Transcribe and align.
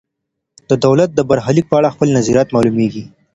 ده 0.69 0.75
د 0.79 0.81
دولت 0.85 1.09
د 1.13 1.19
برخلیک 1.29 1.65
په 1.69 1.75
اړه 1.79 1.93
خپل 1.95 2.07
نظریات 2.17 2.47
معلوميږي. 2.55 3.03